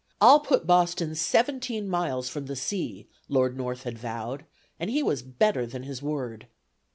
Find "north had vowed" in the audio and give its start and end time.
3.55-4.45